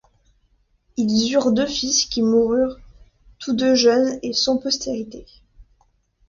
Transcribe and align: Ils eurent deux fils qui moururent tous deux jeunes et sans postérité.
Ils 0.97 1.31
eurent 1.31 1.51
deux 1.51 1.67
fils 1.67 2.05
qui 2.07 2.23
moururent 2.23 2.79
tous 3.37 3.53
deux 3.53 3.75
jeunes 3.75 4.17
et 4.23 4.33
sans 4.33 4.57
postérité. 4.57 5.27